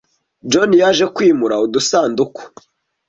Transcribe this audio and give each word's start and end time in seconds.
John 0.51 0.71
yaje 0.81 1.05
kwimura 1.15 1.55
udusanduku. 1.65 2.41